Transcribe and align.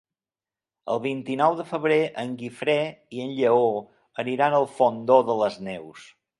El 0.93 1.01
vint-i-nou 1.03 1.57
de 1.59 1.65
febrer 1.73 1.99
en 2.23 2.33
Guifré 2.41 2.77
i 3.19 3.23
en 3.27 3.37
Lleó 3.43 3.71
aniran 4.27 4.59
al 4.63 4.69
Fondó 4.81 5.23
de 5.33 5.41
les 5.45 5.63
Neus. 5.71 6.13